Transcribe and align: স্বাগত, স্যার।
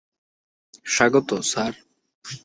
স্বাগত, 0.85 1.29
স্যার। 1.43 1.73